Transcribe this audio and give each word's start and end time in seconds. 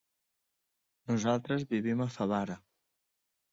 Nosaltres 1.11 1.67
vivim 1.75 2.03
a 2.07 2.11
Favara. 2.19 2.59